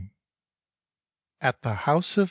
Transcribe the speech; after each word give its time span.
AT 1.41 1.61
THE 1.61 1.73
HOUSE 1.75 2.17
OF 2.17 2.17
MRS. 2.17 2.19